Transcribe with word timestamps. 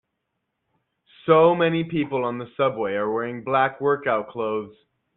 So 1.27 1.53
many 1.53 1.83
people 1.83 2.25
on 2.25 2.39
the 2.39 2.49
subway 2.57 2.93
are 2.93 3.11
wearing 3.13 3.43
black 3.43 3.79
workout 3.79 4.29
clothes. 4.29 4.75